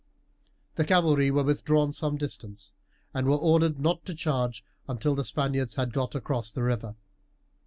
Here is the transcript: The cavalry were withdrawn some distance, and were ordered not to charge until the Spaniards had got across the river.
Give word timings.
The 0.77 0.83
cavalry 0.83 1.29
were 1.29 1.43
withdrawn 1.43 1.91
some 1.91 2.17
distance, 2.17 2.73
and 3.13 3.27
were 3.27 3.35
ordered 3.37 3.79
not 3.79 4.03
to 4.05 4.15
charge 4.15 4.63
until 4.87 5.13
the 5.13 5.23
Spaniards 5.23 5.75
had 5.75 5.93
got 5.93 6.15
across 6.15 6.51
the 6.51 6.63
river. 6.63 6.95